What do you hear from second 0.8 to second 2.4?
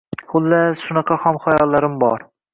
shunaqa xomxayollarim bor.